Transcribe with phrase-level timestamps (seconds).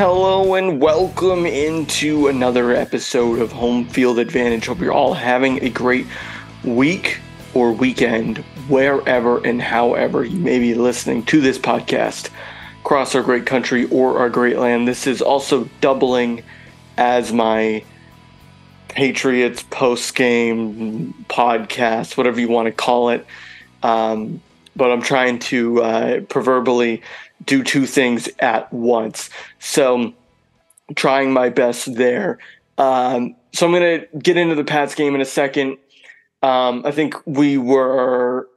[0.00, 4.64] Hello and welcome into another episode of Home Field Advantage.
[4.64, 6.06] Hope you're all having a great
[6.64, 7.18] week
[7.52, 12.30] or weekend, wherever and however you may be listening to this podcast
[12.80, 14.88] across our great country or our great land.
[14.88, 16.44] This is also doubling
[16.96, 17.84] as my
[18.88, 23.26] Patriots post game podcast, whatever you want to call it.
[23.82, 24.40] Um,
[24.76, 27.02] but I'm trying to uh, proverbially
[27.44, 29.30] do two things at once.
[29.58, 30.14] So,
[30.94, 32.38] trying my best there.
[32.78, 35.78] Um, so, I'm going to get into the Pats game in a second.
[36.42, 38.48] Um, I think we were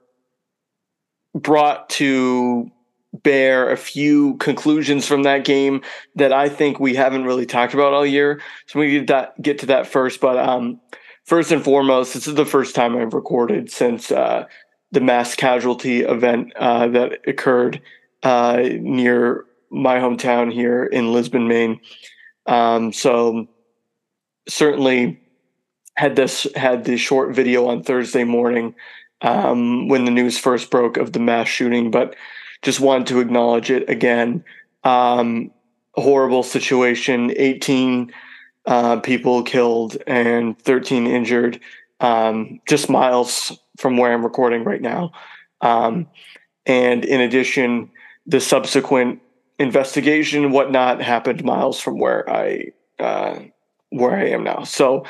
[1.34, 2.72] brought to
[3.14, 5.82] bear a few conclusions from that game
[6.16, 8.42] that I think we haven't really talked about all year.
[8.66, 10.20] So we need to get to that first.
[10.20, 10.80] But um,
[11.24, 14.46] first and foremost, this is the first time I've recorded since uh,
[14.94, 17.82] the mass casualty event uh, that occurred
[18.22, 21.80] uh, near my hometown here in Lisbon, Maine.
[22.46, 23.48] Um, so
[24.48, 25.20] certainly
[25.96, 28.76] had this had the short video on Thursday morning
[29.22, 32.16] um, when the news first broke of the mass shooting, but
[32.62, 34.44] just wanted to acknowledge it again.
[34.84, 35.52] Um,
[35.96, 37.34] horrible situation.
[37.36, 38.14] 18
[38.66, 41.60] uh, people killed and 13 injured.
[42.04, 45.14] Um, just miles from where I'm recording right now.
[45.62, 46.08] Um,
[46.66, 47.90] and in addition,
[48.28, 49.22] the subsequent
[49.60, 53.40] investigation whatnot happened miles from where I uh,
[53.90, 54.64] where I am now.
[54.64, 55.06] So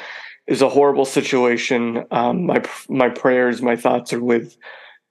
[0.47, 2.05] it's a horrible situation.
[2.11, 4.55] Um, my my prayers, my thoughts are with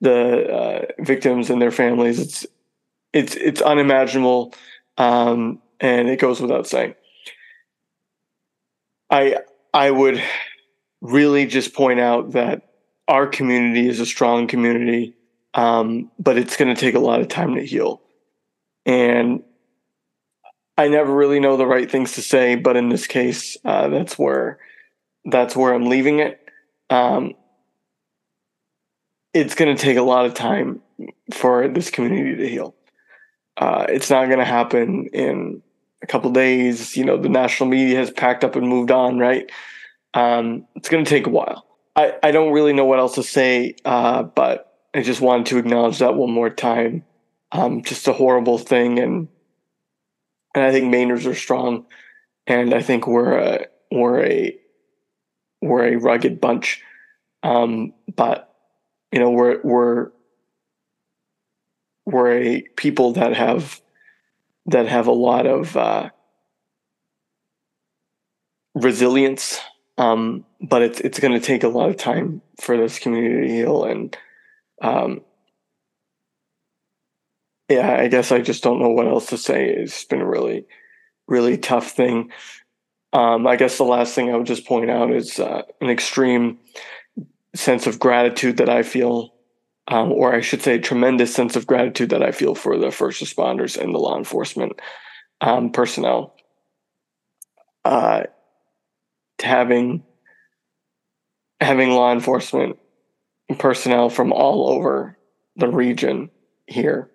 [0.00, 2.18] the uh, victims and their families.
[2.20, 2.46] It's
[3.12, 4.54] it's it's unimaginable,
[4.98, 6.94] um, and it goes without saying.
[9.10, 9.38] I
[9.74, 10.22] I would
[11.02, 12.62] really just point out that
[13.08, 15.14] our community is a strong community,
[15.52, 18.00] um, but it's going to take a lot of time to heal.
[18.86, 19.42] And
[20.78, 24.18] I never really know the right things to say, but in this case, uh, that's
[24.18, 24.58] where
[25.24, 26.40] that's where I'm leaving it.
[26.88, 27.34] Um,
[29.34, 30.80] it's going to take a lot of time
[31.32, 32.74] for this community to heal.
[33.56, 35.62] Uh, it's not going to happen in
[36.02, 36.96] a couple days.
[36.96, 39.50] You know, the national media has packed up and moved on, right?
[40.14, 41.66] Um, it's going to take a while.
[41.96, 45.58] I, I don't really know what else to say, uh, but I just wanted to
[45.58, 47.04] acknowledge that one more time.
[47.50, 49.28] Um, just a horrible thing, and
[50.54, 51.86] and I think Mainers are strong,
[52.46, 54.58] and I think we're a we're a
[55.60, 56.80] we're a rugged bunch.
[57.42, 58.54] Um, but
[59.12, 60.10] you know, we're we're
[62.06, 63.80] we're a people that have
[64.66, 66.10] that have a lot of uh,
[68.74, 69.60] resilience
[69.98, 73.54] um, but it's it's going to take a lot of time for this community to
[73.54, 74.16] heal, and
[74.80, 75.22] um,
[77.68, 79.68] yeah, I guess I just don't know what else to say.
[79.68, 80.66] It's been a really,
[81.26, 82.30] really tough thing.
[83.12, 86.58] Um, I guess the last thing I would just point out is uh, an extreme
[87.54, 89.34] sense of gratitude that I feel,
[89.88, 93.22] um, or I should say, tremendous sense of gratitude that I feel for the first
[93.22, 94.80] responders and the law enforcement
[95.40, 96.34] um, personnel.
[97.84, 98.24] Uh,
[99.40, 100.04] having
[101.60, 102.78] having law enforcement
[103.58, 105.16] personnel from all over
[105.56, 106.30] the region
[106.66, 107.10] here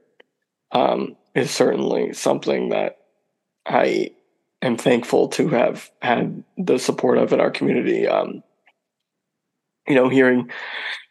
[0.71, 2.97] um, is certainly something that
[3.65, 4.11] I
[4.61, 8.07] am thankful to have had the support of in our community.
[8.07, 8.43] Um,
[9.87, 10.49] you know, hearing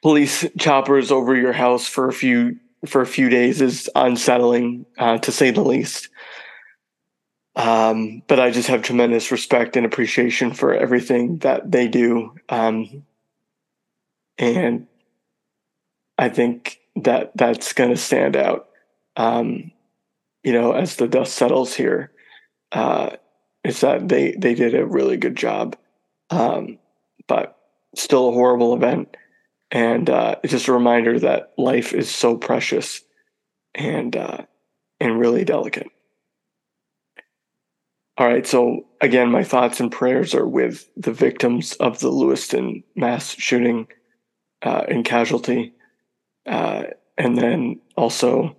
[0.02, 2.56] police choppers over your house for a few
[2.86, 6.08] for a few days is unsettling, uh, to say the least.
[7.56, 12.34] Um, but I just have tremendous respect and appreciation for everything that they do.
[12.50, 13.04] Um,
[14.38, 14.86] and
[16.18, 18.68] I think that that's going to stand out,
[19.16, 19.72] um,
[20.44, 22.12] you know, as the dust settles here.
[22.72, 23.16] Uh,
[23.80, 25.76] that they they did a really good job,
[26.30, 26.78] um,
[27.26, 27.58] but
[27.94, 29.16] still a horrible event,
[29.70, 33.02] and uh, it's just a reminder that life is so precious
[33.74, 34.44] and uh,
[35.00, 35.88] and really delicate.
[38.18, 38.46] All right.
[38.46, 43.88] So again, my thoughts and prayers are with the victims of the Lewiston mass shooting
[44.62, 45.74] uh, and casualty.
[46.46, 46.84] Uh,
[47.18, 48.56] and then also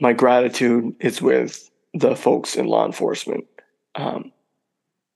[0.00, 3.44] my gratitude is with the folks in law enforcement.
[3.94, 4.32] Um,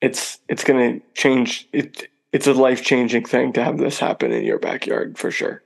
[0.01, 1.69] it's it's going to change.
[1.73, 5.63] It it's a life changing thing to have this happen in your backyard for sure.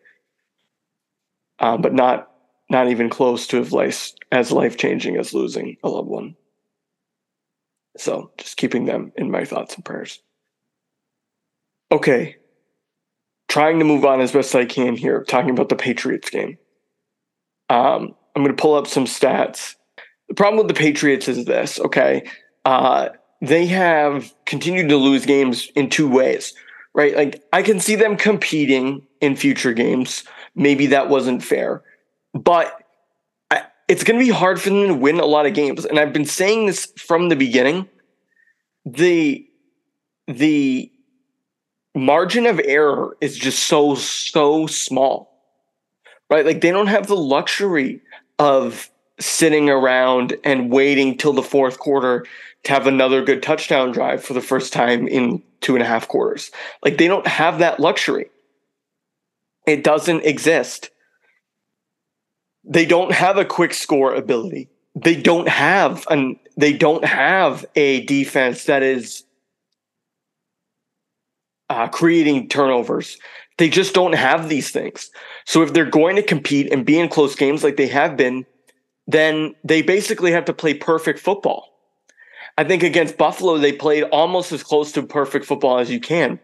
[1.58, 2.30] Um, but not
[2.70, 6.36] not even close to life as life changing as losing a loved one.
[7.96, 10.20] So just keeping them in my thoughts and prayers.
[11.92, 12.36] Okay.
[13.48, 16.58] Trying to move on as best I can here, talking about the Patriots game.
[17.68, 19.76] Um, I'm going to pull up some stats.
[20.28, 22.24] The problem with the Patriots is this, okay?
[22.64, 23.10] uh,
[23.40, 26.54] they have continued to lose games in two ways,
[26.94, 27.14] right?
[27.14, 30.24] Like I can see them competing in future games.
[30.54, 31.82] Maybe that wasn't fair,
[32.32, 32.83] but
[33.88, 35.84] it's going to be hard for them to win a lot of games.
[35.84, 37.88] And I've been saying this from the beginning.
[38.86, 39.46] The
[40.26, 40.90] the
[41.94, 45.38] margin of error is just so so small,
[46.30, 46.44] right?
[46.44, 48.00] Like they don't have the luxury
[48.38, 48.90] of
[49.20, 52.26] sitting around and waiting till the fourth quarter
[52.64, 56.08] to have another good touchdown drive for the first time in two and a half
[56.08, 56.50] quarters.
[56.82, 58.30] Like they don't have that luxury.
[59.66, 60.90] It doesn't exist.
[62.64, 64.68] They don't have a quick score ability.
[64.94, 69.24] They don't have an they don't have a defense that is
[71.68, 73.18] uh, creating turnovers.
[73.58, 75.10] They just don't have these things.
[75.44, 78.46] So if they're going to compete and be in close games like they have been,
[79.06, 81.70] then they basically have to play perfect football.
[82.56, 86.38] I think against Buffalo, they played almost as close to perfect football as you can.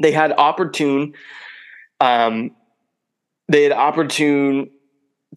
[0.00, 1.14] They had opportune,
[2.00, 2.50] um,
[3.48, 4.70] they had opportune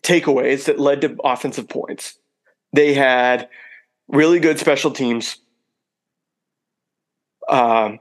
[0.01, 2.17] takeaways that led to offensive points.
[2.73, 3.49] They had
[4.07, 5.37] really good special teams
[7.47, 7.93] uh,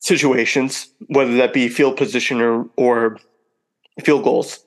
[0.00, 3.18] situations, whether that be field position or, or
[4.02, 4.64] field goals.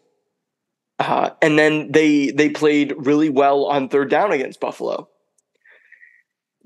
[0.99, 5.07] Uh, and then they they played really well on third down against Buffalo.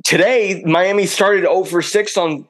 [0.03, 2.45] Today, Miami started over 6 on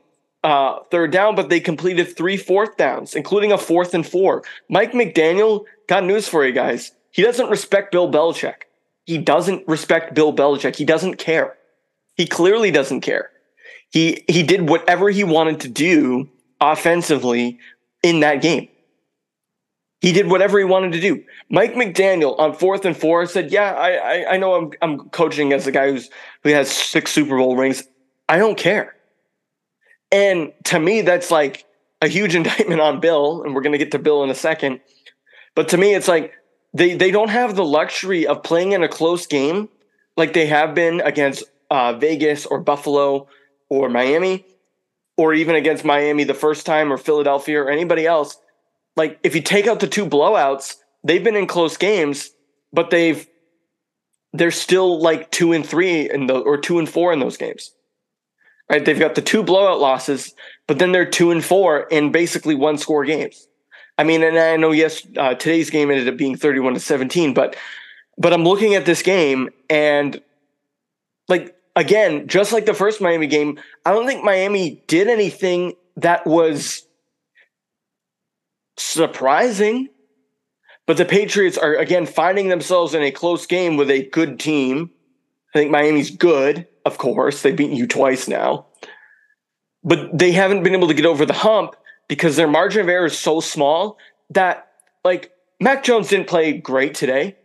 [0.45, 4.43] uh, third down, but they completed three fourth downs, including a fourth and four.
[4.69, 6.91] Mike McDaniel got news for you guys.
[7.09, 8.65] He doesn't respect Bill Belichick.
[9.05, 10.75] He doesn't respect Bill Belichick.
[10.75, 11.55] He doesn't care.
[12.15, 13.31] He clearly doesn't care.
[13.89, 16.29] He he did whatever he wanted to do
[16.61, 17.57] offensively
[18.03, 18.67] in that game.
[20.01, 21.23] He did whatever he wanted to do.
[21.49, 25.53] Mike McDaniel on fourth and four said, "Yeah, I I, I know I'm I'm coaching
[25.53, 26.11] as a guy who's
[26.43, 27.83] who has six Super Bowl rings.
[28.29, 28.95] I don't care."
[30.15, 31.65] And to me, that's like
[32.01, 34.79] a huge indictment on Bill, and we're going to get to Bill in a second.
[35.55, 36.33] But to me, it's like
[36.73, 39.69] they they don't have the luxury of playing in a close game
[40.17, 43.27] like they have been against uh, Vegas or Buffalo
[43.69, 44.45] or Miami,
[45.17, 48.37] or even against Miami the first time or Philadelphia or anybody else
[48.95, 52.31] like if you take out the two blowouts, they've been in close games,
[52.71, 53.27] but they've
[54.33, 57.71] they're still like two and three in the or two and four in those games.
[58.69, 58.83] Right?
[58.83, 60.33] They've got the two blowout losses,
[60.67, 63.47] but then they're two and four in basically one score games.
[63.97, 67.33] I mean, and I know yes, uh, today's game ended up being thirty-one to seventeen,
[67.33, 67.55] but
[68.17, 70.19] but I'm looking at this game and
[71.27, 76.25] like again, just like the first Miami game, I don't think Miami did anything that
[76.25, 76.85] was
[78.77, 79.89] surprising.
[80.87, 84.91] But the Patriots are again finding themselves in a close game with a good team.
[85.53, 87.41] I think Miami's good, of course.
[87.41, 88.67] They've beaten you twice now.
[89.83, 91.75] But they haven't been able to get over the hump
[92.07, 93.97] because their margin of error is so small
[94.31, 94.67] that
[95.03, 97.35] like Mac Jones didn't play great today.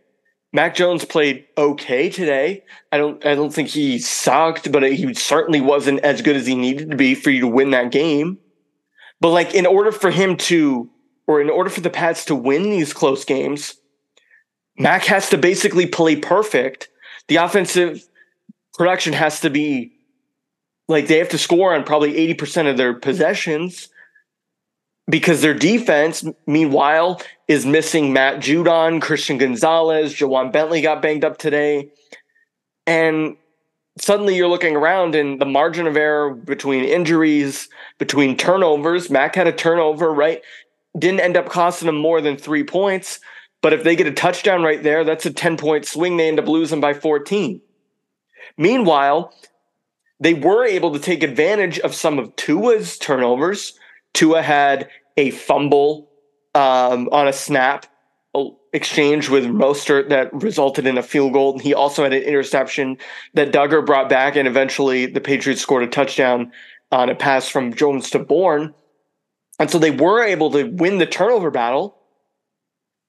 [0.53, 2.63] Mac Jones played okay today.
[2.91, 6.55] I don't I don't think he sucked, but he certainly wasn't as good as he
[6.55, 8.39] needed to be for you to win that game.
[9.19, 10.89] But like in order for him to
[11.27, 13.75] or in order for the Pats to win these close games,
[14.77, 16.89] Mac has to basically play perfect.
[17.27, 18.03] The offensive
[18.77, 19.93] production has to be
[20.87, 23.89] like they have to score on probably 80% of their possessions
[25.09, 31.37] because their defense, meanwhile, is missing Matt Judon, Christian Gonzalez, Ja'Whaun Bentley got banged up
[31.37, 31.91] today.
[32.87, 33.35] And
[33.99, 39.47] suddenly you're looking around and the margin of error between injuries, between turnovers, Mac had
[39.47, 40.41] a turnover, right?
[40.97, 43.19] didn't end up costing them more than three points.
[43.61, 46.17] But if they get a touchdown right there, that's a 10 point swing.
[46.17, 47.61] They end up losing by 14.
[48.57, 49.33] Meanwhile,
[50.19, 53.73] they were able to take advantage of some of Tua's turnovers.
[54.13, 56.09] Tua had a fumble
[56.53, 57.87] um, on a snap
[58.73, 61.53] exchange with Mostert that resulted in a field goal.
[61.53, 62.97] And he also had an interception
[63.33, 66.51] that Dugger brought back, and eventually the Patriots scored a touchdown
[66.91, 68.73] on a pass from Jones to Bourne.
[69.59, 71.97] And so they were able to win the turnover battle.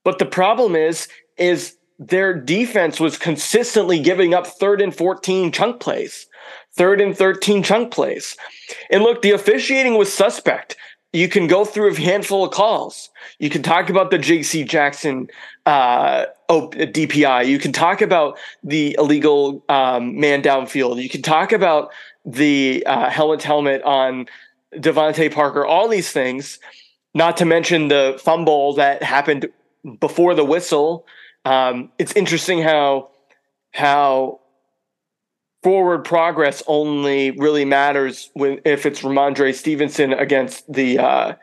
[0.04, 1.76] But the problem is, is
[2.08, 6.26] their defense was consistently giving up third and 14 chunk plays,
[6.72, 8.36] third and 13 chunk plays.
[8.90, 10.76] And look, the officiating was suspect.
[11.12, 13.10] You can go through a handful of calls.
[13.38, 14.64] You can talk about the J.C.
[14.64, 15.28] Jackson
[15.66, 17.46] uh, DPI.
[17.46, 21.02] You can talk about the illegal um, man downfield.
[21.02, 21.92] You can talk about
[22.24, 24.26] the uh, helmet helmet on
[24.74, 26.58] DeVante Parker, all these things,
[27.14, 29.50] not to mention the fumble that happened
[30.00, 31.04] before the whistle.
[31.44, 33.10] Um, it's interesting how
[33.72, 34.40] how
[35.62, 41.34] forward progress only really matters when if it's Rhamondre Stevenson against the uh,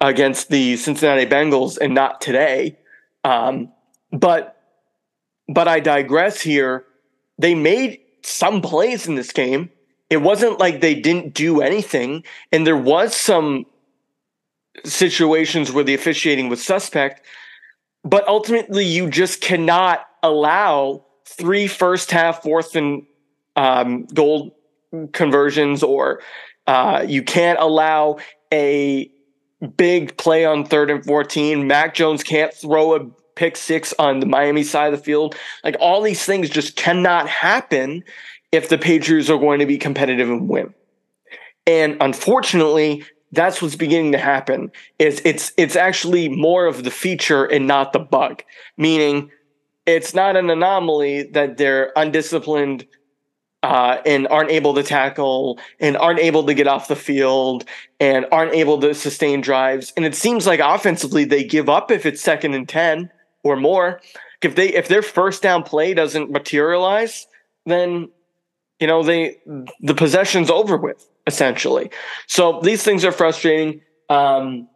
[0.00, 2.76] against the Cincinnati Bengals and not today.
[3.24, 3.72] Um,
[4.12, 4.60] but
[5.48, 6.84] but I digress here.
[7.38, 9.70] They made some plays in this game.
[10.10, 13.66] It wasn't like they didn't do anything, and there was some
[14.84, 17.22] situations where the officiating was suspect.
[18.04, 23.04] But ultimately, you just cannot allow three first half, fourth and
[23.56, 24.56] um, goal
[25.12, 26.20] conversions, or
[26.66, 28.18] uh, you can't allow
[28.52, 29.10] a
[29.76, 31.66] big play on third and 14.
[31.66, 33.04] Mac Jones can't throw a
[33.36, 35.36] pick six on the Miami side of the field.
[35.64, 38.04] Like all these things just cannot happen
[38.50, 40.74] if the Patriots are going to be competitive and win.
[41.66, 44.70] And unfortunately, that's what's beginning to happen.
[44.98, 48.42] Is it's it's actually more of the feature and not the bug.
[48.76, 49.30] Meaning,
[49.86, 52.86] it's not an anomaly that they're undisciplined
[53.62, 57.64] uh, and aren't able to tackle and aren't able to get off the field
[58.00, 59.92] and aren't able to sustain drives.
[59.96, 63.10] And it seems like offensively they give up if it's second and ten
[63.42, 64.00] or more.
[64.42, 67.26] If they if their first down play doesn't materialize,
[67.64, 68.10] then
[68.78, 69.38] you know they
[69.80, 71.90] the possession's over with essentially.
[72.26, 73.80] So these things are frustrating.
[74.08, 74.68] Um,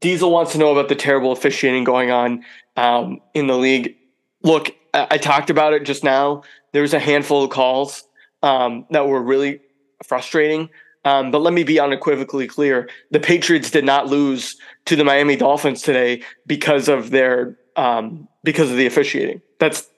[0.00, 2.44] Diesel wants to know about the terrible officiating going on
[2.76, 3.96] um, in the league.
[4.42, 6.42] Look, I, I, talked about it just now.
[6.72, 8.04] There was a handful of calls
[8.42, 9.60] um, that were really
[10.04, 10.70] frustrating.
[11.04, 15.36] Um, but let me be unequivocally clear: the Patriots did not lose to the Miami
[15.36, 19.40] Dolphins today because of their um, because of the officiating.
[19.60, 19.88] That's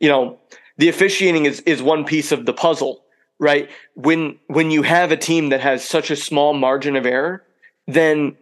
[0.00, 0.38] you know
[0.76, 3.04] the officiating is is one piece of the puzzle,
[3.40, 3.68] right?
[3.94, 7.42] When when you have a team that has such a small margin of error,
[7.88, 8.36] then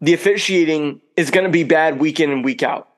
[0.00, 2.88] the officiating is going to be bad week in and week out.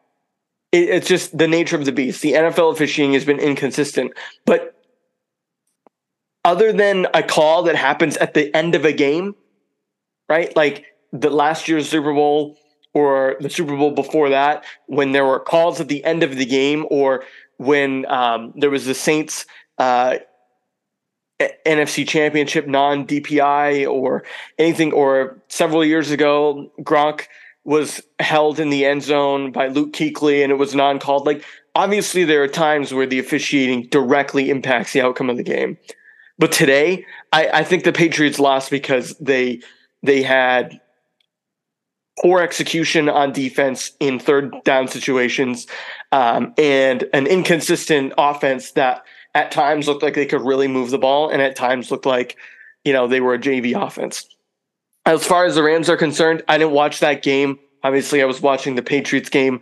[0.72, 2.20] It, it's just the nature of the beast.
[2.20, 4.12] The NFL officiating has been inconsistent,
[4.44, 4.74] but
[6.44, 9.34] other than a call that happens at the end of a game,
[10.28, 10.54] right?
[10.54, 12.56] Like the last year's Super Bowl
[12.94, 16.46] or the Super Bowl before that, when there were calls at the end of the
[16.46, 17.24] game, or
[17.58, 19.44] when um, there was the Saints
[19.78, 20.16] uh,
[21.40, 24.24] NFC Championship non DPI, or
[24.58, 27.26] anything, or several years ago, Gronk
[27.64, 31.26] was held in the end zone by Luke Kuechly and it was non called.
[31.26, 35.76] Like, obviously, there are times where the officiating directly impacts the outcome of the game.
[36.38, 39.60] But today, I, I think the Patriots lost because they
[40.02, 40.80] they had
[42.20, 45.66] poor execution on defense in third down situations
[46.12, 49.02] um, and an inconsistent offense that
[49.36, 52.38] at times looked like they could really move the ball and at times looked like
[52.84, 54.26] you know they were a JV offense.
[55.04, 57.58] As far as the Rams are concerned, I didn't watch that game.
[57.84, 59.60] Obviously, I was watching the Patriots game.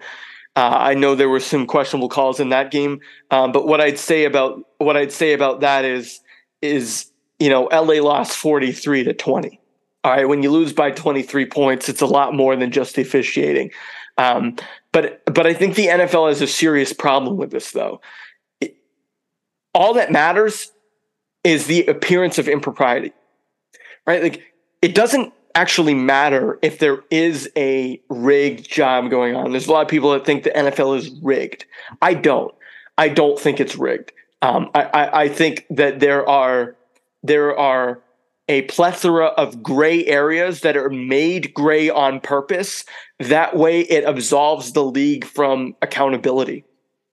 [0.57, 3.01] Uh, I know there were some questionable calls in that game,
[3.33, 6.21] um, but what I'd say about what I'd say about that is
[6.63, 9.61] is you know LA lost 43 to 20.
[10.05, 13.73] All right, when you lose by 23 points, it's a lot more than just officiating.
[14.19, 14.55] Um,
[14.93, 18.01] but but I think the NFL has a serious problem with this though.
[19.75, 20.73] All that matters
[21.43, 23.13] is the appearance of impropriety.
[24.07, 24.23] Right?
[24.23, 24.43] Like
[24.83, 29.53] it doesn't actually matter if there is a rigged job going on.
[29.53, 31.65] There's a lot of people that think the NFL is rigged.
[32.03, 32.55] I don't.
[32.99, 34.13] I don't think it's rigged.
[34.43, 36.77] Um, I, I, I think that there are
[37.23, 38.03] there are
[38.49, 42.85] a plethora of gray areas that are made gray on purpose.
[43.19, 46.65] That way, it absolves the league from accountability.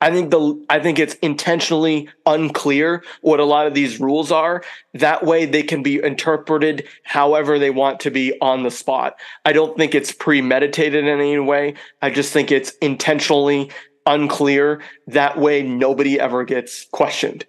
[0.02, 4.64] I think the I think it's intentionally unclear what a lot of these rules are.
[4.96, 9.16] That way they can be interpreted however they want to be on the spot.
[9.46, 11.76] I don't think it's premeditated in any way.
[12.02, 13.70] I just think it's intentionally
[14.08, 14.82] unclear.
[15.06, 17.46] That way, nobody ever gets questioned.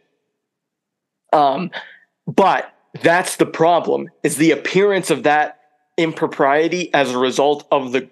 [1.33, 1.71] Um,
[2.27, 2.71] but
[3.03, 5.59] that's the problem: is the appearance of that
[5.97, 8.11] impropriety as a result of the,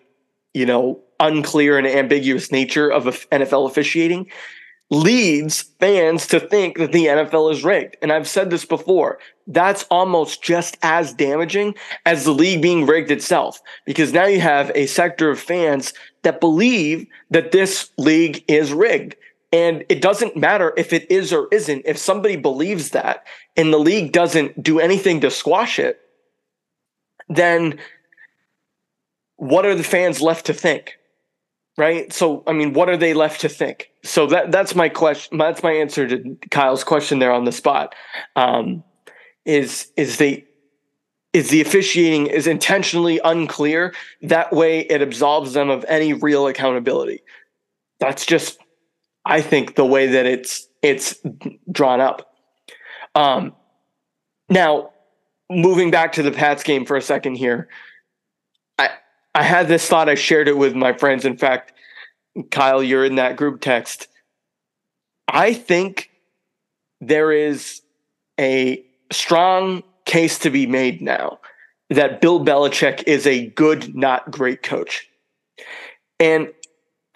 [0.54, 4.28] you know, unclear and ambiguous nature of NFL officiating
[4.92, 7.96] leads fans to think that the NFL is rigged.
[8.02, 9.20] And I've said this before.
[9.46, 14.72] That's almost just as damaging as the league being rigged itself, because now you have
[14.74, 19.14] a sector of fans that believe that this league is rigged.
[19.52, 21.82] And it doesn't matter if it is or isn't.
[21.84, 23.24] If somebody believes that
[23.56, 26.00] and the league doesn't do anything to squash it,
[27.28, 27.78] then
[29.36, 30.96] what are the fans left to think?
[31.80, 32.12] Right?
[32.12, 33.90] So, I mean, what are they left to think?
[34.02, 35.38] So that that's my question.
[35.38, 37.94] That's my answer to Kyle's question there on the spot.
[38.36, 38.84] Um,
[39.46, 40.44] is is the
[41.32, 43.94] is the officiating is intentionally unclear?
[44.20, 47.22] That way, it absolves them of any real accountability.
[47.98, 48.58] That's just,
[49.24, 51.18] I think, the way that it's it's
[51.72, 52.34] drawn up.
[53.14, 53.54] Um,
[54.50, 54.90] now,
[55.48, 57.68] moving back to the Pats game for a second here,
[59.34, 60.08] I had this thought.
[60.08, 61.24] I shared it with my friends.
[61.24, 61.72] In fact,
[62.50, 64.08] Kyle, you're in that group text.
[65.28, 66.10] I think
[67.00, 67.82] there is
[68.38, 71.38] a strong case to be made now
[71.90, 75.08] that Bill Belichick is a good, not great coach.
[76.18, 76.52] And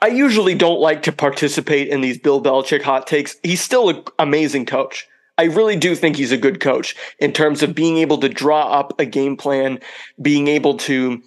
[0.00, 3.36] I usually don't like to participate in these Bill Belichick hot takes.
[3.42, 5.06] He's still an amazing coach.
[5.38, 8.68] I really do think he's a good coach in terms of being able to draw
[8.68, 9.80] up a game plan,
[10.20, 11.22] being able to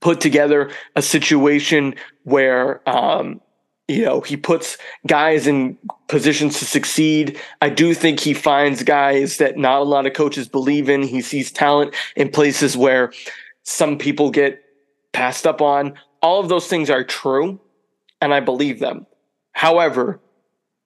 [0.00, 3.40] put together a situation where um,
[3.88, 7.38] you know he puts guys in positions to succeed.
[7.60, 11.02] I do think he finds guys that not a lot of coaches believe in.
[11.02, 13.12] He sees talent in places where
[13.62, 14.62] some people get
[15.12, 15.94] passed up on.
[16.22, 17.60] All of those things are true,
[18.20, 19.06] and I believe them.
[19.52, 20.20] However,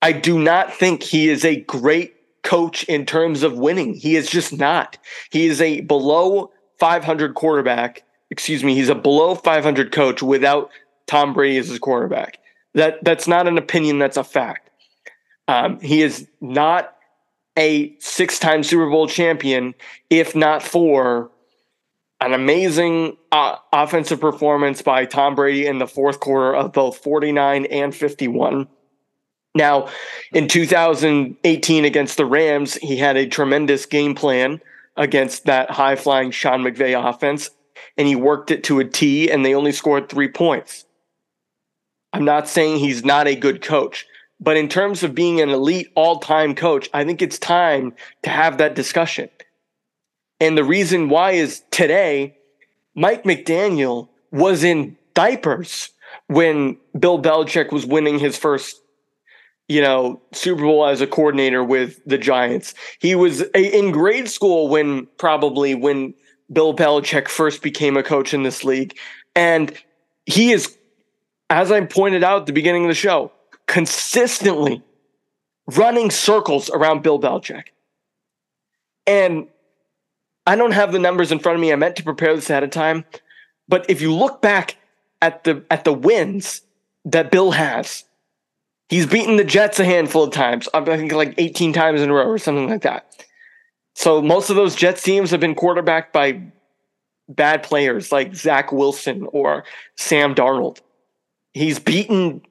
[0.02, 3.94] I do not think he is a great coach in terms of winning.
[3.94, 4.96] He is just not.
[5.30, 8.04] He is a below 500 quarterback.
[8.30, 8.74] Excuse me.
[8.74, 10.70] He's a below 500 coach without
[11.06, 12.38] Tom Brady as his quarterback.
[12.74, 13.98] That that's not an opinion.
[13.98, 14.70] That's a fact.
[15.46, 16.94] Um, he is not
[17.58, 19.74] a six-time Super Bowl champion,
[20.10, 21.30] if not for
[22.20, 27.64] an amazing uh, offensive performance by Tom Brady in the fourth quarter of both 49
[27.66, 28.68] and 51
[29.58, 29.88] now,
[30.32, 34.60] in 2018 against the Rams, he had a tremendous game plan
[34.96, 37.50] against that high flying Sean McVay offense,
[37.96, 40.84] and he worked it to a T, and they only scored three points.
[42.12, 44.06] I'm not saying he's not a good coach,
[44.40, 48.30] but in terms of being an elite all time coach, I think it's time to
[48.30, 49.28] have that discussion.
[50.40, 52.36] And the reason why is today,
[52.94, 55.90] Mike McDaniel was in diapers
[56.28, 58.80] when Bill Belichick was winning his first
[59.68, 62.74] you know, Super Bowl as a coordinator with the Giants.
[62.98, 66.14] He was a, in grade school when probably when
[66.52, 68.96] Bill Belichick first became a coach in this league.
[69.34, 69.72] And
[70.26, 70.76] he is,
[71.50, 73.32] as I pointed out at the beginning of the show,
[73.66, 74.82] consistently
[75.66, 77.64] running circles around Bill Belichick.
[79.06, 79.48] And
[80.46, 81.72] I don't have the numbers in front of me.
[81.72, 83.04] I meant to prepare this ahead of time.
[83.68, 84.76] But if you look back
[85.20, 86.62] at the at the wins
[87.04, 88.04] that Bill has,
[88.88, 90.68] He's beaten the Jets a handful of times.
[90.72, 93.26] I think like 18 times in a row or something like that.
[93.98, 96.40] So most of those Jets teams have been quarterbacked by
[97.28, 99.64] bad players like Zach Wilson or
[99.96, 100.78] Sam Darnold.
[101.52, 102.42] He's beaten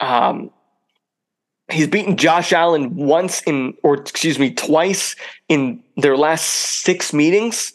[0.00, 0.50] um
[1.70, 5.16] he's beaten Josh Allen once in or excuse me, twice
[5.50, 7.74] in their last 6 meetings.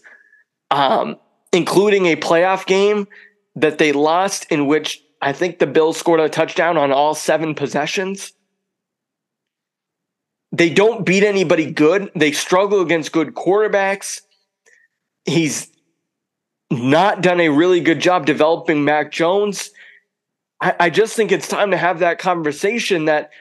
[0.71, 1.17] Um
[1.53, 3.07] including a playoff game
[3.55, 7.53] that they lost in which I think the Bills scored a touchdown on all seven
[7.53, 8.33] possessions.
[10.51, 12.11] They don't beat anybody good.
[12.15, 14.21] They struggle against good quarterbacks.
[15.25, 15.69] He's
[16.71, 19.71] not done a really good job developing Mac Jones.
[20.61, 23.31] I, I just think it's time to have that conversation that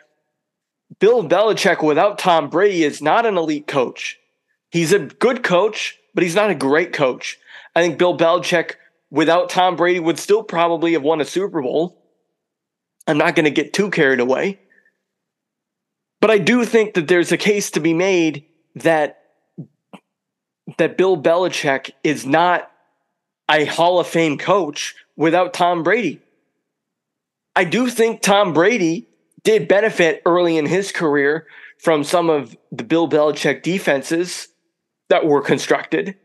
[0.99, 4.19] Bill Belichick without Tom Brady is not an elite coach.
[4.71, 7.39] He's a good coach, but he's not a great coach.
[7.75, 8.75] I think Bill Belichick
[9.11, 12.03] without Tom Brady would still probably have won a Super Bowl.
[13.07, 14.59] I'm not going to get too carried away.
[16.21, 19.23] But I do think that there's a case to be made that
[20.77, 22.71] that Bill Belichick is not
[23.51, 26.21] a Hall of Fame coach without Tom Brady.
[27.57, 29.09] I do think Tom Brady
[29.45, 31.47] did benefit early in his career
[31.79, 34.49] from some of the Bill Belichick defenses
[35.09, 36.17] that were constructed.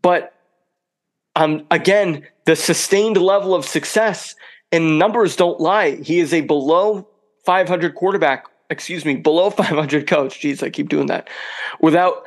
[0.00, 0.34] But
[1.34, 4.34] um, again, the sustained level of success
[4.70, 5.96] and numbers don't lie.
[5.96, 7.08] He is a below
[7.48, 10.38] 500 quarterback, excuse me, below 500 coach.
[10.38, 11.30] Jeez, I keep doing that
[11.80, 12.24] without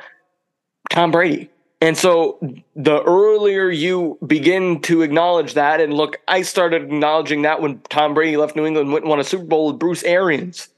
[0.90, 1.48] Tom Brady.
[1.80, 2.38] And so
[2.74, 8.14] the earlier you begin to acknowledge that, and look, I started acknowledging that when Tom
[8.14, 10.68] Brady left New England and went and won a Super Bowl with Bruce Arians.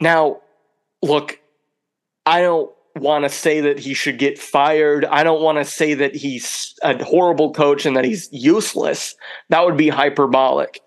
[0.00, 0.40] Now,
[1.02, 1.38] look,
[2.24, 5.04] I don't want to say that he should get fired.
[5.04, 9.16] I don't want to say that he's a horrible coach and that he's useless.
[9.50, 10.80] That would be hyperbolic.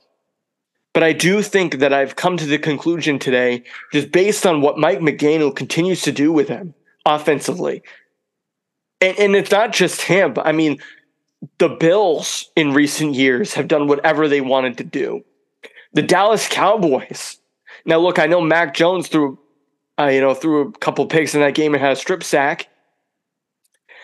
[1.00, 4.78] But I do think that I've come to the conclusion today, just based on what
[4.78, 6.74] Mike McDaniel continues to do with him
[7.06, 7.84] offensively.
[9.00, 10.34] And, and it's not just him.
[10.44, 10.78] I mean,
[11.58, 15.24] the Bills in recent years have done whatever they wanted to do.
[15.94, 17.38] The Dallas Cowboys.
[17.86, 19.40] Now, look, I know Mac Jones threw
[19.98, 22.68] uh, you know, threw a couple picks in that game and had a strip sack.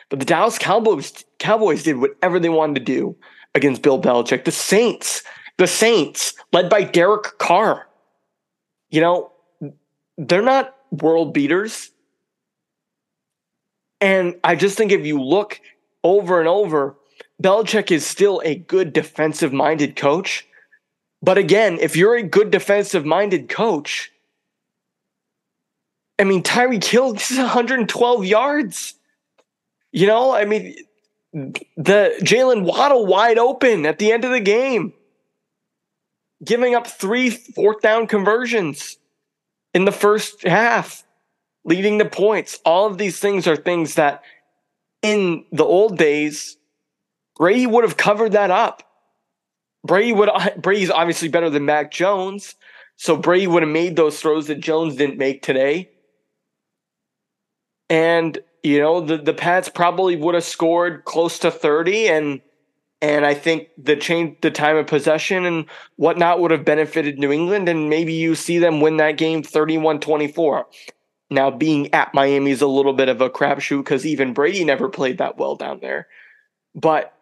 [0.10, 3.18] But the Dallas Cowboys Cowboys did whatever they wanted to do
[3.54, 4.46] against Bill Belichick.
[4.46, 5.24] The Saints
[5.58, 7.88] The Saints, led by Derek Carr,
[8.90, 9.32] you know,
[10.18, 11.92] they're not world beaters.
[14.02, 15.60] And I just think if you look
[16.04, 16.96] over and over,
[17.42, 20.46] Belichick is still a good defensive minded coach.
[21.22, 24.12] But again, if you're a good defensive minded coach,
[26.20, 28.94] I mean, Tyreek Hill is 112 yards.
[29.92, 30.76] You know, I mean,
[31.34, 34.94] the Jaylen Waddle wide open at the end of the game,
[36.44, 38.98] giving up three fourth down conversions
[39.74, 41.04] in the first half,
[41.64, 42.60] leading the points.
[42.66, 44.24] All of these things are things that
[45.02, 46.58] in the old days,
[47.38, 48.84] Brady would have covered that up.
[49.86, 52.56] Brady would Brady's obviously better than Mac Jones,
[52.98, 55.90] so Brady would have made those throws that Jones didn't make today.
[57.90, 62.42] And you know, the the Pats probably would have scored close to 30 and
[63.06, 67.32] and I think the change the time of possession and whatnot would have benefited New
[67.32, 70.64] England and maybe you see them win that game 31-24.
[71.30, 74.90] Now being at Miami is a little bit of a crapshoot because even Brady never
[74.90, 76.08] played that well down there.
[76.74, 77.14] But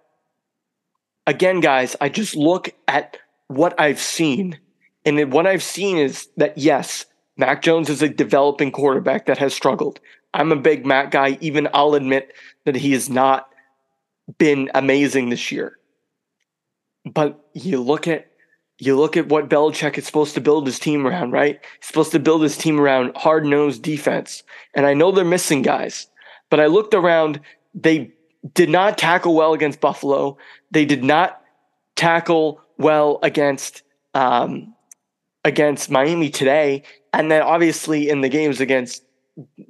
[1.28, 3.18] again, guys, I just look at
[3.48, 4.60] what I've seen.
[5.04, 9.54] And what I've seen is that yes, Mac Jones is a developing quarterback that has
[9.54, 10.00] struggled.
[10.34, 11.38] I'm a big Mac guy.
[11.42, 12.32] Even I'll admit
[12.64, 13.53] that he is not
[14.38, 15.78] been amazing this year.
[17.06, 18.28] But you look at
[18.80, 21.60] you look at what Belichick is supposed to build his team around, right?
[21.80, 24.44] He's supposed to build his team around hard nosed defense.
[24.74, 26.08] And I know they're missing guys,
[26.50, 27.40] but I looked around,
[27.74, 28.12] they
[28.54, 30.38] did not tackle well against Buffalo.
[30.72, 31.42] They did not
[31.96, 33.84] tackle well against
[34.16, 34.74] um,
[35.46, 36.84] against Miami today.
[37.14, 39.04] And then obviously in the games against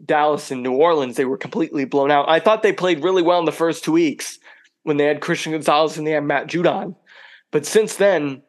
[0.05, 2.27] Dallas and New Orleans, they were completely blown out.
[2.27, 4.39] I thought they played really well in the first two weeks
[4.83, 6.95] when they had Christian Gonzalez and they had Matt Judon.
[7.51, 8.41] But since then,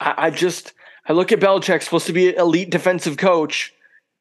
[0.00, 0.72] I, I just
[1.06, 3.72] I look at Belichick, supposed to be an elite defensive coach,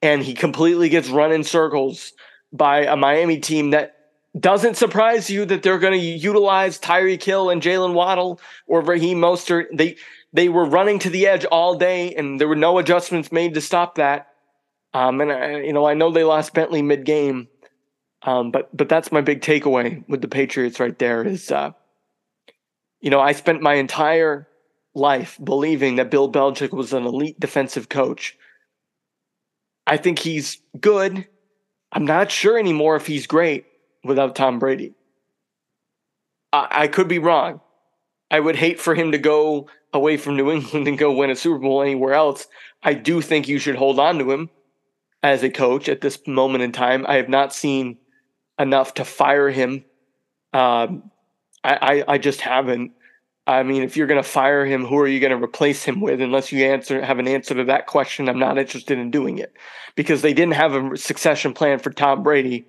[0.02, 2.14] and he completely gets run in circles
[2.54, 3.96] by a Miami team that
[4.40, 9.20] doesn't surprise you that they're going to utilize Tyreek Hill and Jaylen Waddle or Raheem
[9.20, 9.66] Mostert.
[9.74, 9.98] They
[10.34, 13.62] they were running to the edge all day, and there were no adjustments made to
[13.62, 14.27] stop that.
[14.98, 17.50] Um, and I, you know, I know they lost Bentley mid game,
[18.24, 21.74] um, but but that's my big takeaway with the Patriots right there is, uh,
[23.00, 24.48] you know, I spent my entire
[24.96, 28.36] life believing that Bill Belichick was an elite defensive coach.
[29.86, 31.28] I think he's good.
[31.92, 33.66] I'm not sure anymore if he's great
[34.04, 34.96] without Tom Brady.
[36.52, 37.62] I, I could be wrong.
[38.32, 41.36] I would hate for him to go away from New England and go win a
[41.36, 42.48] Super Bowl anywhere else.
[42.82, 44.50] I do think you should hold on to him
[45.24, 47.06] as a coach at this moment in time.
[47.08, 47.98] I have not seen
[48.60, 49.84] enough to fire him.
[50.54, 51.12] Um,
[51.64, 52.92] I, I, I just haven't.
[53.46, 56.02] I mean, if you're going to fire him, who are you going to replace him
[56.02, 56.20] with?
[56.20, 59.54] Unless you answer have an answer to that question, I'm not interested in doing it
[59.96, 62.66] because they didn't have a succession plan for Tom Brady.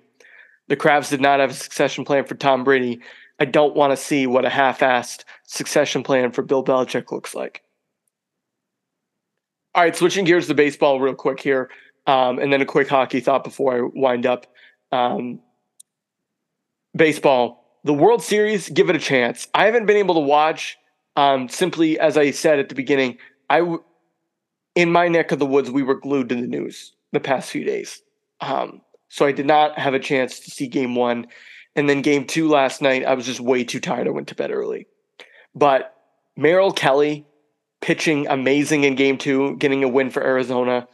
[0.69, 3.01] The Krafts did not have a succession plan for Tom Brady.
[3.39, 7.63] I don't want to see what a half-assed succession plan for Bill Belichick looks like.
[9.75, 11.69] All right, switching gears to baseball real quick here,
[12.09, 14.47] um, and then a quick hockey thought before I wind up.
[14.91, 15.41] Um,
[16.95, 19.47] baseball, the World Series, give it a chance.
[19.53, 20.75] I haven't been able to watch.
[21.15, 23.83] Um, simply, as I said at the beginning, I w-
[24.73, 27.63] in my neck of the woods, we were glued to the news the past few
[27.63, 28.01] days.
[28.41, 31.27] Um, so I did not have a chance to see game one.
[31.75, 34.07] And then game two last night, I was just way too tired.
[34.07, 34.87] I went to bed early.
[35.53, 35.95] But
[36.35, 37.27] Merrill Kelly
[37.81, 40.87] pitching amazing in game two, getting a win for Arizona.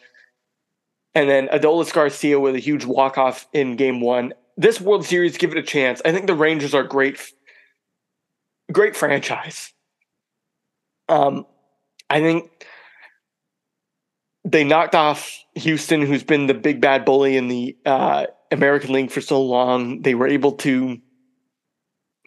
[1.15, 4.33] And then Adolis Garcia with a huge walk-off in game one.
[4.57, 6.01] This World Series, give it a chance.
[6.03, 7.19] I think the Rangers are great,
[8.71, 9.73] great franchise.
[11.07, 11.45] Um,
[12.09, 12.51] I think
[14.43, 19.11] they knocked off Houston, who's been the big bad bully in the uh, American League
[19.11, 20.01] for so long.
[20.01, 20.99] They were able to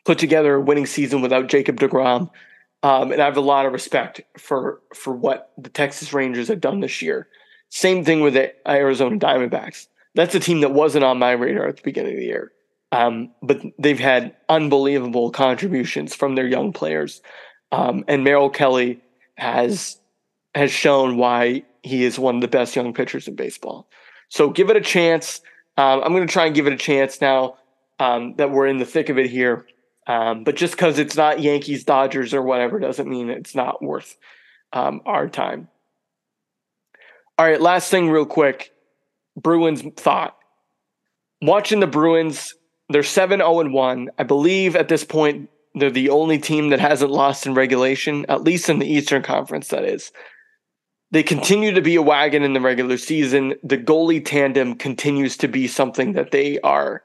[0.04, 2.30] put together a winning season without Jacob DeGrom.
[2.82, 6.60] Um, and I have a lot of respect for for what the Texas Rangers have
[6.60, 7.28] done this year.
[7.70, 9.88] Same thing with the Arizona Diamondbacks.
[10.14, 12.52] That's a team that wasn't on my radar at the beginning of the year.
[12.90, 17.20] Um, but they've had unbelievable contributions from their young players.
[17.70, 19.00] Um, and Merrill Kelly
[19.36, 19.98] has
[20.54, 23.88] has shown why he is one of the best young pitchers in baseball.
[24.28, 25.40] So give it a chance.
[25.76, 27.56] Um, I'm going to try and give it a chance now
[27.98, 29.66] um, that we're in the thick of it here.
[30.06, 34.16] Um, but just because it's not Yankees, Dodgers, or whatever doesn't mean it's not worth
[34.72, 35.68] um, our time.
[37.38, 38.72] All right, last thing, real quick
[39.36, 40.36] Bruins thought.
[41.40, 42.52] Watching the Bruins,
[42.88, 44.10] they're 7 0 1.
[44.18, 48.42] I believe at this point They're the only team that hasn't lost in regulation, at
[48.42, 50.10] least in the Eastern Conference, that is.
[51.12, 53.54] They continue to be a wagon in the regular season.
[53.62, 57.02] The goalie tandem continues to be something that they are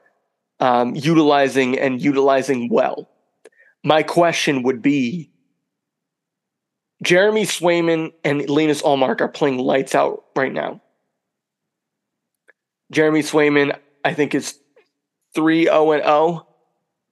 [0.58, 3.08] um, utilizing and utilizing well.
[3.84, 5.30] My question would be
[7.04, 10.80] Jeremy Swayman and Linus Ullmark are playing lights out right now.
[12.90, 14.58] Jeremy Swayman, I think, is
[15.34, 16.46] 3 0 and 0,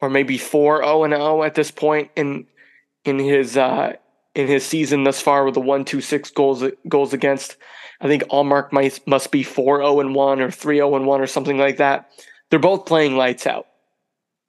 [0.01, 2.47] or maybe 4 0 and 0 at this point in
[3.05, 3.95] in his uh,
[4.35, 7.57] in his season thus far with the 1 2 6 goals goals against.
[8.01, 11.21] I think Ullmark might, must be 4 0 and 1 or 3 0 and 1
[11.21, 12.11] or something like that.
[12.51, 13.67] They're both playing lights out.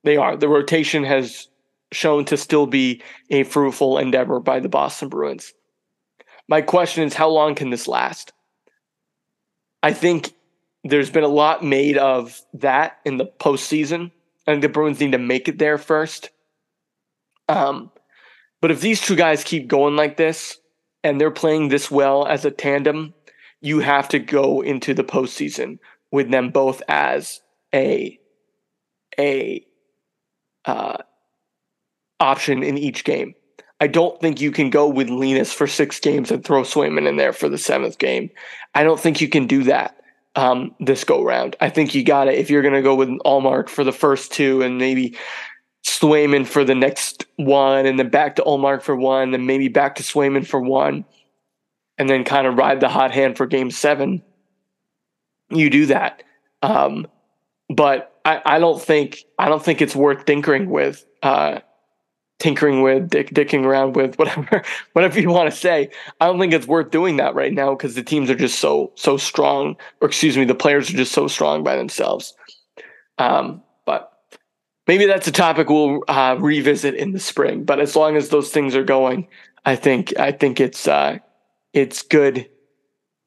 [0.04, 0.38] They are.
[0.38, 1.48] The rotation has
[1.94, 5.54] shown to still be a fruitful endeavor by the Boston Bruins.
[6.48, 8.34] My question is how long can this last?
[9.82, 10.34] I think
[10.84, 14.12] there's been a lot made of that in the postseason.
[14.46, 16.30] I think the Bruins need to make it there first.
[17.48, 17.92] Um,
[18.62, 20.58] but if these two guys keep going like this
[21.04, 23.14] and they're playing this well as a tandem,
[23.62, 25.80] you have to go into the postseason
[26.12, 27.42] with them both as
[27.74, 28.20] a
[29.20, 29.66] a
[30.66, 30.98] uh,
[32.24, 33.36] option in each game.
[33.80, 37.18] I don't think you can go with Linus for six games and throw Swayman in
[37.18, 38.30] there for the seventh game.
[38.76, 40.00] I don't think you can do that
[40.36, 41.56] um, this go round.
[41.60, 44.32] I think you got it if you're going to go with Ullmark for the first
[44.32, 45.18] two and maybe
[45.86, 49.96] Swayman for the next one, and then back to Ullmark for one, then maybe back
[49.96, 51.04] to Swayman for one,
[51.98, 54.24] and then kind of ride the hot hand for game seven.
[55.50, 56.24] You do that.
[56.62, 57.06] Um,
[57.70, 61.06] but I, I don't think I don't think it's worth tinkering with.
[61.22, 61.60] Uh,
[62.44, 65.90] tinkering with, dick, dicking around with, whatever, whatever you want to say.
[66.20, 68.92] I don't think it's worth doing that right now because the teams are just so
[68.96, 72.34] so strong, or excuse me, the players are just so strong by themselves.
[73.18, 74.12] Um, but
[74.88, 77.64] maybe that's a topic we'll uh, revisit in the spring.
[77.64, 79.28] But as long as those things are going,
[79.66, 81.20] I think I think it's uh,
[81.72, 82.50] it's good,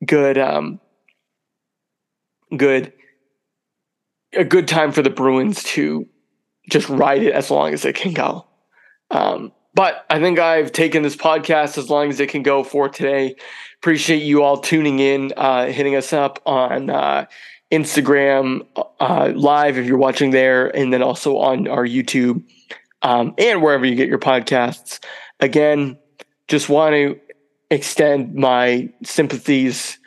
[0.05, 0.79] good, um,
[2.55, 2.93] good,
[4.35, 6.07] a good time for the Bruins to
[6.69, 8.46] just ride it as long as it can go.
[9.11, 12.89] Um, but I think I've taken this podcast as long as it can go for
[12.89, 13.37] today.
[13.77, 17.27] Appreciate you all tuning in, uh, hitting us up on uh,
[17.71, 18.67] Instagram
[19.01, 22.43] uh, live if you're watching there, and then also on our YouTube
[23.03, 25.05] um, and wherever you get your podcasts.
[25.41, 25.99] Again,
[26.49, 27.21] just want to
[27.71, 29.99] extend my sympathies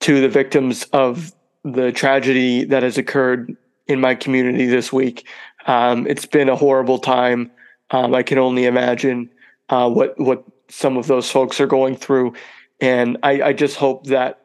[0.00, 1.32] to the victims of
[1.64, 3.54] the tragedy that has occurred
[3.86, 5.26] in my community this week.
[5.66, 7.50] Um, it's been a horrible time.
[7.90, 9.30] Um, I can only imagine
[9.68, 12.34] uh, what what some of those folks are going through,
[12.80, 14.40] and I, I just hope that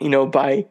[0.00, 0.66] you know by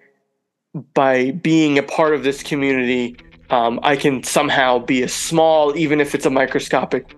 [0.93, 3.17] by being a part of this community,
[3.49, 7.15] um, I can somehow be a small, even if it's a microscopic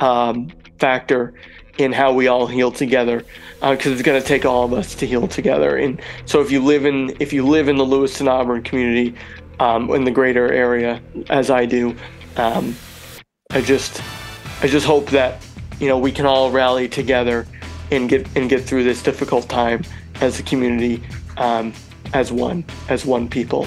[0.00, 1.34] um, factor
[1.78, 3.24] in how we all heal together,
[3.60, 5.76] because uh, it's going to take all of us to heal together.
[5.76, 9.14] And so, if you live in if you live in the Lewiston Auburn community,
[9.60, 11.94] um, in the greater area, as I do,
[12.36, 12.74] um,
[13.52, 14.00] I just
[14.62, 15.44] I just hope that
[15.80, 17.46] you know we can all rally together
[17.90, 19.82] and get and get through this difficult time
[20.20, 21.02] as a community,
[21.36, 21.72] um,
[22.12, 23.66] as one as one people,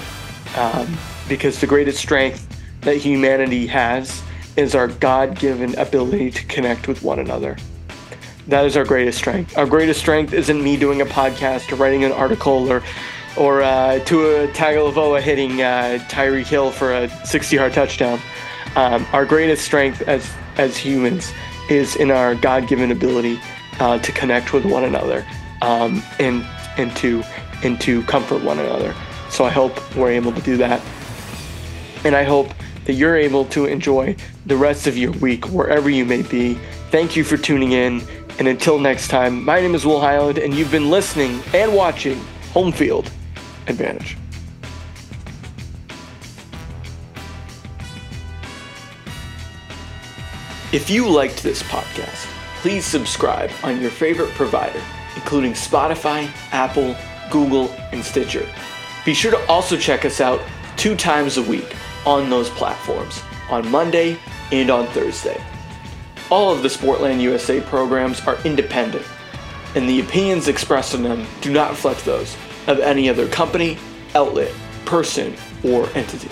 [0.56, 0.96] um,
[1.28, 2.48] because the greatest strength
[2.80, 4.22] that humanity has
[4.56, 7.56] is our God-given ability to connect with one another.
[8.46, 9.56] That is our greatest strength.
[9.58, 12.82] Our greatest strength isn't me doing a podcast or writing an article or
[13.36, 15.98] or uh, Tua Tagovailoa hitting uh,
[16.44, 18.20] Hill for a 60-yard touchdown.
[18.76, 21.32] Um, our greatest strength as as humans
[21.70, 23.40] is in our God-given ability
[23.80, 25.26] uh, to connect with one another
[25.62, 26.44] um, and
[26.76, 27.22] and to
[27.62, 28.94] and to comfort one another.
[29.30, 30.80] So I hope we're able to do that,
[32.04, 32.48] and I hope
[32.84, 36.58] that you're able to enjoy the rest of your week wherever you may be.
[36.90, 38.02] Thank you for tuning in,
[38.38, 42.20] and until next time, my name is Will Highland, and you've been listening and watching
[42.52, 43.10] Home Field
[43.66, 44.16] Advantage.
[50.74, 52.26] If you liked this podcast,
[52.60, 54.82] please subscribe on your favorite provider,
[55.14, 56.96] including Spotify, Apple,
[57.30, 58.44] Google, and Stitcher.
[59.04, 60.42] Be sure to also check us out
[60.76, 64.18] two times a week on those platforms, on Monday
[64.50, 65.40] and on Thursday.
[66.28, 69.06] All of the Sportland USA programs are independent,
[69.76, 73.78] and the opinions expressed in them do not reflect those of any other company,
[74.16, 74.52] outlet,
[74.86, 76.30] person, or entity.